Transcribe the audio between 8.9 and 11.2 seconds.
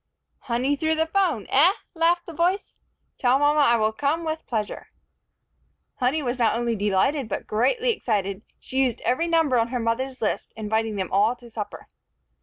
every number on her mother's list, inviting them